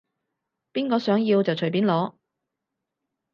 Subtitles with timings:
[0.73, 2.15] 邊個想要就隨便攞